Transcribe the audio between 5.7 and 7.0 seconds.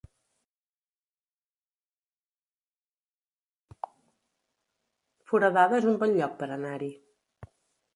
es un bon lloc per anar-hi